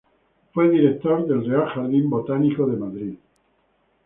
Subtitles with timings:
[0.51, 3.17] Fue director del Real Jardín Botánico de Madrid.